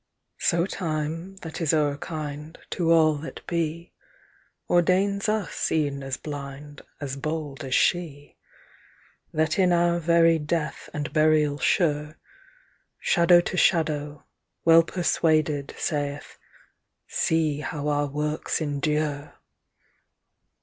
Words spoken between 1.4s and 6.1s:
that is o'er kind, To all that be, Ordains us e'en